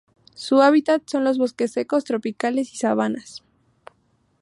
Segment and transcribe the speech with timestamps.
[0.33, 3.43] Sus hábitat son los bosques secos tropicales y sabanas.